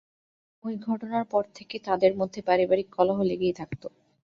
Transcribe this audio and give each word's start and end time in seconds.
ওই 0.63 0.75
ঘটনার 0.87 1.25
পর 1.25 1.43
থেকে 1.55 1.75
তাঁদের 1.87 2.11
মধ্যে 2.15 2.39
পারিবারিক 2.41 2.87
কলহ 2.97 3.17
লেগেই 3.29 3.53
থাকত। 3.53 3.83